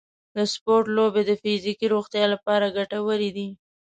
[0.35, 3.47] د سپورټ لوبې د فزیکي روغتیا لپاره ګټورې دي.